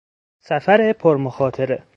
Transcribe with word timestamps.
سفر 0.39 0.93
پرمخاطره 0.93 1.83